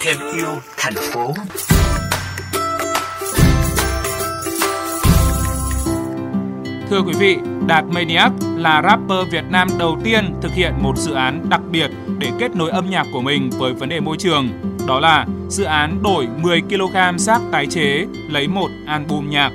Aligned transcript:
Thêm 0.00 0.16
yêu 0.34 0.48
thành 0.76 0.94
phố. 1.12 1.34
Thưa 6.90 7.02
quý 7.06 7.12
vị, 7.18 7.36
Đạt 7.66 7.84
Maniac 7.84 8.32
là 8.56 8.82
rapper 8.82 9.32
Việt 9.32 9.44
Nam 9.50 9.68
đầu 9.78 9.98
tiên 10.04 10.34
thực 10.42 10.52
hiện 10.52 10.72
một 10.82 10.98
dự 10.98 11.12
án 11.12 11.46
đặc 11.48 11.60
biệt 11.70 11.90
để 12.18 12.30
kết 12.38 12.56
nối 12.56 12.70
âm 12.70 12.90
nhạc 12.90 13.06
của 13.12 13.20
mình 13.20 13.50
với 13.50 13.72
vấn 13.72 13.88
đề 13.88 14.00
môi 14.00 14.16
trường. 14.16 14.48
Đó 14.86 15.00
là 15.00 15.26
dự 15.48 15.64
án 15.64 16.02
đổi 16.02 16.28
10 16.36 16.60
kg 16.60 17.18
rác 17.18 17.40
tái 17.52 17.66
chế 17.66 18.06
lấy 18.30 18.48
một 18.48 18.68
album 18.86 19.30
nhạc. 19.30 19.52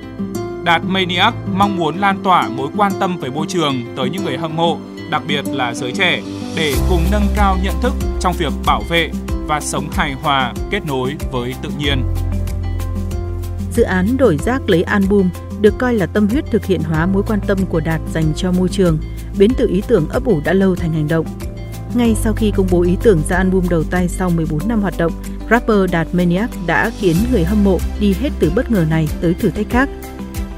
Đạt 0.63 0.81
Maniac 0.87 1.33
mong 1.55 1.77
muốn 1.77 1.97
lan 1.97 2.17
tỏa 2.23 2.49
mối 2.49 2.67
quan 2.77 2.91
tâm 2.99 3.17
về 3.17 3.29
môi 3.29 3.45
trường 3.47 3.75
tới 3.95 4.09
những 4.09 4.25
người 4.25 4.37
hâm 4.37 4.55
mộ, 4.55 4.77
đặc 5.13 5.23
biệt 5.27 5.45
là 5.51 5.73
giới 5.73 5.91
trẻ, 5.91 6.21
để 6.55 6.73
cùng 6.89 7.01
nâng 7.11 7.27
cao 7.35 7.57
nhận 7.63 7.73
thức 7.81 7.93
trong 8.19 8.33
việc 8.37 8.53
bảo 8.65 8.81
vệ 8.89 9.11
và 9.47 9.59
sống 9.59 9.89
hài 9.91 10.13
hòa 10.13 10.53
kết 10.71 10.79
nối 10.87 11.15
với 11.31 11.53
tự 11.61 11.69
nhiên. 11.77 12.03
Dự 13.73 13.83
án 13.83 14.17
đổi 14.17 14.37
rác 14.37 14.69
lấy 14.69 14.83
album 14.83 15.29
được 15.61 15.73
coi 15.77 15.93
là 15.93 16.05
tâm 16.05 16.27
huyết 16.27 16.43
thực 16.51 16.65
hiện 16.65 16.81
hóa 16.83 17.05
mối 17.05 17.23
quan 17.27 17.39
tâm 17.47 17.57
của 17.69 17.79
Đạt 17.79 18.01
dành 18.13 18.33
cho 18.35 18.51
môi 18.51 18.69
trường, 18.69 18.97
biến 19.37 19.51
từ 19.57 19.67
ý 19.67 19.81
tưởng 19.87 20.09
ấp 20.09 20.25
ủ 20.25 20.41
đã 20.45 20.53
lâu 20.53 20.75
thành 20.75 20.93
hành 20.93 21.07
động. 21.07 21.25
Ngay 21.95 22.15
sau 22.15 22.33
khi 22.33 22.51
công 22.55 22.67
bố 22.71 22.81
ý 22.81 22.97
tưởng 23.03 23.21
ra 23.29 23.37
album 23.37 23.69
đầu 23.69 23.83
tay 23.83 24.07
sau 24.07 24.29
14 24.29 24.67
năm 24.67 24.81
hoạt 24.81 24.97
động, 24.97 25.11
rapper 25.49 25.91
Đạt 25.91 26.07
Maniac 26.13 26.49
đã 26.67 26.91
khiến 26.99 27.15
người 27.31 27.43
hâm 27.43 27.63
mộ 27.63 27.79
đi 27.99 28.15
hết 28.21 28.29
từ 28.39 28.51
bất 28.55 28.71
ngờ 28.71 28.85
này 28.89 29.07
tới 29.21 29.33
thử 29.33 29.49
thách 29.49 29.69
khác. 29.69 29.89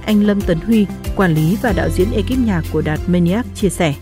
Anh 0.06 0.24
Lâm 0.24 0.42
Tấn 0.42 0.60
Huy, 0.60 0.86
quản 1.16 1.34
lý 1.34 1.58
và 1.62 1.74
đạo 1.76 1.90
diễn 1.90 2.12
ekip 2.12 2.38
nhạc 2.46 2.62
của 2.72 2.82
Đạt 2.82 3.00
Maniac 3.08 3.46
chia 3.56 3.70
sẻ 3.70 3.96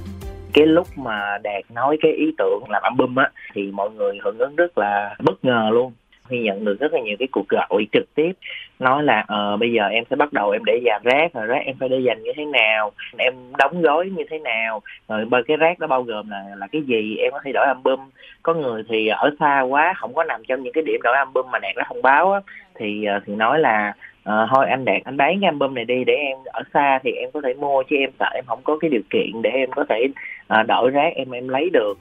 cái 0.54 0.66
lúc 0.66 0.88
mà 0.98 1.38
đạt 1.44 1.64
nói 1.74 1.98
cái 2.02 2.12
ý 2.12 2.34
tưởng 2.38 2.64
làm 2.70 2.82
album 2.84 3.16
á, 3.16 3.30
thì 3.54 3.72
mọi 3.72 3.90
người 3.90 4.18
hưởng 4.24 4.38
ứng 4.38 4.56
rất 4.56 4.78
là 4.78 5.16
bất 5.20 5.46
ngờ 5.46 5.70
luôn. 5.72 5.94
Huy 6.30 6.40
nhận 6.40 6.66
được 6.66 6.80
rất 6.80 6.94
là 6.94 7.00
nhiều 7.00 7.16
cái 7.20 7.28
cuộc 7.32 7.48
gọi 7.50 7.88
trực 7.92 8.16
tiếp, 8.16 8.32
nói 8.80 9.04
là 9.04 9.24
ờ 9.28 9.58
bây 9.58 9.72
giờ 9.72 9.88
em 9.88 10.04
sẽ 10.10 10.16
bắt 10.16 10.34
đầu 10.34 10.50
em 10.50 10.62
để 10.66 10.82
dàn 10.86 11.02
rác 11.04 11.34
rồi 11.34 11.46
rác 11.46 11.62
em 11.66 11.76
phải 11.80 11.90
để 11.90 12.00
dành 12.00 12.24
như 12.24 12.32
thế 12.36 12.46
nào, 12.46 12.92
em 13.18 13.34
đóng 13.58 13.82
gói 13.82 14.10
như 14.10 14.24
thế 14.30 14.40
nào, 14.40 14.82
rồi 15.10 15.26
bởi 15.30 15.44
cái 15.48 15.58
rác 15.58 15.80
đó 15.80 15.88
bao 15.88 16.04
gồm 16.04 16.30
là 16.30 16.44
là 16.58 16.68
cái 16.72 16.82
gì, 16.82 17.16
em 17.16 17.32
có 17.32 17.40
thể 17.44 17.52
đổi 17.52 17.66
album. 17.66 18.00
Có 18.44 18.54
người 18.54 18.84
thì 18.90 19.08
ở 19.08 19.32
xa 19.40 19.62
quá, 19.62 19.94
không 19.98 20.14
có 20.14 20.24
nằm 20.24 20.42
trong 20.48 20.64
những 20.64 20.74
cái 20.74 20.84
điểm 20.88 21.00
đổi 21.04 21.16
album 21.16 21.52
mà 21.52 21.60
đạt 21.60 21.76
nó 21.76 21.84
thông 21.88 22.02
báo 22.02 22.34
á, 22.34 22.40
thì 22.76 23.06
ờ, 23.06 23.20
thì 23.26 23.36
nói 23.36 23.60
là 23.60 23.94
à, 24.24 24.48
thôi 24.56 24.66
anh 24.70 24.86
đạt 24.86 25.02
anh 25.04 25.18
bán 25.18 25.42
cái 25.42 25.48
album 25.48 25.74
này 25.74 25.86
đi 25.86 26.04
để 26.08 26.14
em 26.14 26.38
ở 26.46 26.62
xa 26.74 27.00
thì 27.04 27.12
em 27.12 27.30
có 27.34 27.42
thể 27.44 27.54
mua 27.54 27.84
chứ 27.90 27.96
em 27.96 28.10
sợ 28.20 28.30
em 28.34 28.44
không 28.48 28.60
có 28.64 28.78
cái 28.78 28.90
điều 28.90 29.02
kiện 29.10 29.42
để 29.42 29.50
em 29.50 29.70
có 29.76 29.86
thể 29.90 30.08
à, 30.48 30.64
đổi 30.64 30.90
rác 30.90 31.14
em 31.16 31.32
em 31.32 31.48
lấy 31.48 31.70
được 31.70 31.94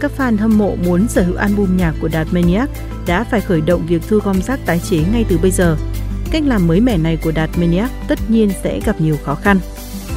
các 0.00 0.10
fan 0.16 0.36
hâm 0.38 0.58
mộ 0.58 0.74
muốn 0.86 1.00
sở 1.08 1.22
hữu 1.22 1.36
album 1.36 1.76
nhạc 1.76 1.92
của 2.00 2.08
Đạt 2.12 2.26
Maniac 2.34 2.68
đã 3.08 3.24
phải 3.30 3.40
khởi 3.40 3.60
động 3.66 3.80
việc 3.88 4.02
thu 4.08 4.18
gom 4.24 4.36
rác 4.36 4.58
tái 4.66 4.78
chế 4.90 4.98
ngay 5.12 5.24
từ 5.30 5.38
bây 5.42 5.50
giờ. 5.50 5.76
Cách 6.32 6.42
làm 6.46 6.68
mới 6.68 6.80
mẻ 6.80 6.96
này 7.04 7.18
của 7.24 7.32
Đạt 7.36 7.50
Maniac 7.60 7.90
tất 8.08 8.18
nhiên 8.28 8.48
sẽ 8.50 8.80
gặp 8.86 8.96
nhiều 8.98 9.14
khó 9.24 9.34
khăn. 9.34 9.56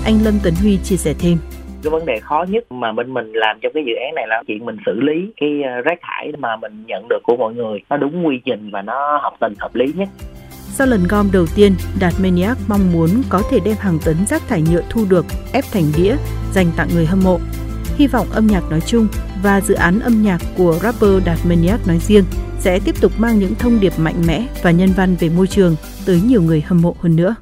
Anh 0.06 0.16
Lâm 0.26 0.34
Tấn 0.44 0.54
Huy 0.62 0.78
chia 0.84 0.96
sẻ 0.96 1.14
thêm 1.20 1.38
cái 1.84 1.92
vấn 1.92 2.06
đề 2.06 2.20
khó 2.20 2.46
nhất 2.50 2.72
mà 2.72 2.92
bên 2.92 3.14
mình 3.14 3.32
làm 3.34 3.60
trong 3.62 3.72
cái 3.74 3.84
dự 3.86 3.94
án 4.06 4.16
này 4.16 4.26
là 4.28 4.44
chuyện 4.48 4.66
mình 4.66 4.78
xử 4.86 5.00
lý 5.02 5.34
cái 5.42 5.62
ờ, 5.64 5.82
rác 5.82 6.00
thải 6.02 6.32
mà 6.38 6.56
mình 6.56 6.84
nhận 6.88 7.08
được 7.10 7.20
của 7.24 7.38
mọi 7.38 7.54
người 7.54 7.80
nó 7.90 7.98
đúng 7.98 8.28
quy 8.28 8.42
trình 8.46 8.70
và 8.72 8.82
nó 8.82 9.20
hợp 9.24 9.34
tình 9.40 9.54
hợp 9.60 9.76
lý 9.76 9.86
nhất 9.96 10.10
sau 10.80 10.88
lần 10.88 11.08
gom 11.08 11.32
đầu 11.32 11.48
tiên, 11.56 11.76
Đạt 12.00 12.14
Maniac 12.20 12.58
mong 12.68 12.92
muốn 12.92 13.24
có 13.30 13.44
thể 13.52 13.60
đem 13.60 13.76
hàng 13.80 14.00
tấn 14.06 14.18
rác 14.30 14.48
thải 14.48 14.62
nhựa 14.62 14.82
thu 14.90 15.06
được 15.10 15.26
ép 15.52 15.66
thành 15.72 15.92
đĩa 15.98 16.16
dành 16.54 16.72
tặng 16.78 16.90
người 16.94 17.06
hâm 17.06 17.24
mộ. 17.24 17.40
Hy 17.96 18.08
vọng 18.08 18.28
âm 18.32 18.48
nhạc 18.48 18.64
nói 18.70 18.82
chung 18.82 19.08
và 19.44 19.62
dự 19.62 19.74
án 19.74 20.00
âm 20.00 20.24
nhạc 20.24 20.42
của 20.58 20.80
rapper 20.82 21.26
Đạt 21.26 21.40
Maniac 21.46 21.88
nói 21.88 22.00
riêng 22.08 22.24
sẽ 22.60 22.80
tiếp 22.80 23.02
tục 23.02 23.12
mang 23.18 23.40
những 23.40 23.56
thông 23.56 23.80
điệp 23.80 23.94
mạnh 23.98 24.22
mẽ 24.28 24.48
và 24.64 24.72
nhân 24.72 24.90
văn 24.96 25.16
về 25.16 25.30
môi 25.30 25.48
trường 25.48 25.76
tới 26.06 26.22
nhiều 26.22 26.42
người 26.42 26.62
hâm 26.62 26.82
mộ 26.82 26.96
hơn 27.00 27.16
nữa. 27.16 27.36